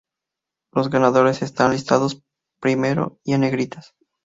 [0.73, 2.23] Los ganadores están listados
[2.59, 3.93] primero y en negritas.